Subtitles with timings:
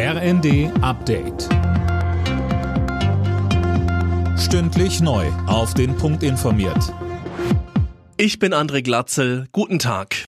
[0.00, 1.48] RND Update.
[4.38, 5.26] Stündlich neu.
[5.48, 6.94] Auf den Punkt informiert.
[8.16, 9.48] Ich bin André Glatzel.
[9.50, 10.24] Guten Tag.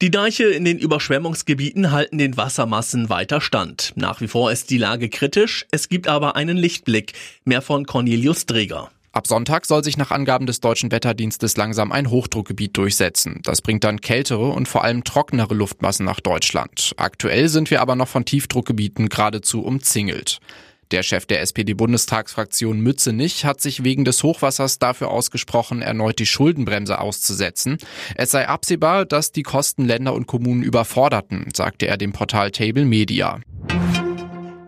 [0.00, 3.92] Die Deiche in den Überschwemmungsgebieten halten den Wassermassen weiter stand.
[3.94, 5.66] Nach wie vor ist die Lage kritisch.
[5.70, 7.12] Es gibt aber einen Lichtblick.
[7.44, 8.90] Mehr von Cornelius Dreger.
[9.12, 13.40] Ab Sonntag soll sich nach Angaben des deutschen Wetterdienstes langsam ein Hochdruckgebiet durchsetzen.
[13.42, 16.92] Das bringt dann kältere und vor allem trockenere Luftmassen nach Deutschland.
[16.96, 20.38] Aktuell sind wir aber noch von Tiefdruckgebieten geradezu umzingelt.
[20.92, 27.00] Der Chef der SPD-Bundestagsfraktion Mützenich hat sich wegen des Hochwassers dafür ausgesprochen, erneut die Schuldenbremse
[27.00, 27.78] auszusetzen.
[28.16, 32.84] Es sei absehbar, dass die Kosten Länder und Kommunen überforderten, sagte er dem Portal Table
[32.84, 33.40] Media.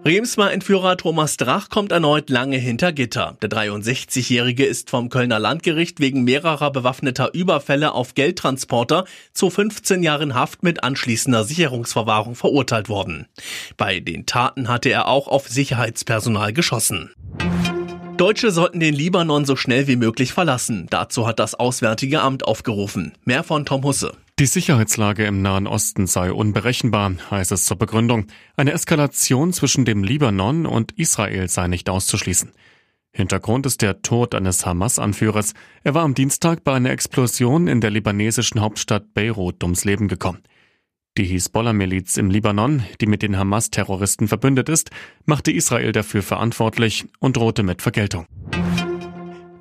[0.04, 3.36] Remsmar-Entführer Thomas Drach kommt erneut lange hinter Gitter.
[3.40, 10.34] Der 63-Jährige ist vom Kölner Landgericht wegen mehrerer bewaffneter Überfälle auf Geldtransporter zu 15 Jahren
[10.34, 13.26] Haft mit anschließender Sicherungsverwahrung verurteilt worden.
[13.76, 17.12] Bei den Taten hatte er auch auf Sicherheitspersonal geschossen.
[18.16, 20.88] Deutsche sollten den Libanon so schnell wie möglich verlassen.
[20.90, 23.12] Dazu hat das Auswärtige Amt aufgerufen.
[23.24, 24.14] Mehr von Tom Husse.
[24.38, 28.26] Die Sicherheitslage im Nahen Osten sei unberechenbar, heißt es zur Begründung.
[28.56, 32.50] Eine Eskalation zwischen dem Libanon und Israel sei nicht auszuschließen.
[33.12, 35.52] Hintergrund ist der Tod eines Hamas-Anführers.
[35.84, 40.42] Er war am Dienstag bei einer Explosion in der libanesischen Hauptstadt Beirut ums Leben gekommen.
[41.18, 44.90] Die Hisbollah-Miliz im Libanon, die mit den Hamas-Terroristen verbündet ist,
[45.26, 48.26] machte Israel dafür verantwortlich und drohte mit Vergeltung.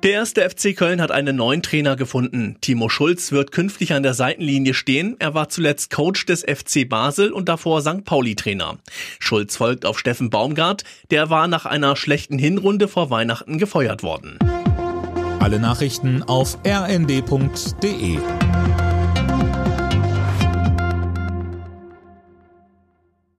[0.02, 2.56] Der erste FC Köln hat einen neuen Trainer gefunden.
[2.60, 5.14] Timo Schulz wird künftig an der Seitenlinie stehen.
[5.20, 8.04] Er war zuletzt Coach des FC Basel und davor St.
[8.04, 8.78] Pauli Trainer.
[9.20, 10.82] Schulz folgt auf Steffen Baumgart.
[11.12, 14.40] Der war nach einer schlechten Hinrunde vor Weihnachten gefeuert worden.
[15.38, 18.18] Alle Nachrichten auf rnd.de